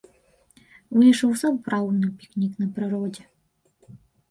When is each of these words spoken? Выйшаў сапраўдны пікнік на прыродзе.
Выйшаў 0.99 1.35
сапраўдны 1.43 2.09
пікнік 2.23 2.51
на 2.65 2.73
прыродзе. 2.81 3.23